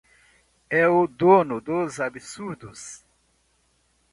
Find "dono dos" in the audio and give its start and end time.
1.05-1.99